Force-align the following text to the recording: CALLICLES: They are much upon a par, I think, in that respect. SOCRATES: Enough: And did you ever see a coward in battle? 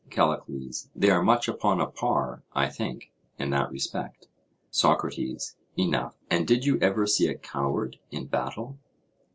CALLICLES: 0.09 0.89
They 0.95 1.11
are 1.11 1.21
much 1.21 1.47
upon 1.47 1.79
a 1.79 1.85
par, 1.85 2.41
I 2.55 2.69
think, 2.69 3.11
in 3.37 3.51
that 3.51 3.69
respect. 3.69 4.29
SOCRATES: 4.71 5.57
Enough: 5.77 6.15
And 6.27 6.47
did 6.47 6.65
you 6.65 6.79
ever 6.79 7.05
see 7.05 7.27
a 7.27 7.37
coward 7.37 7.99
in 8.09 8.25
battle? 8.25 8.79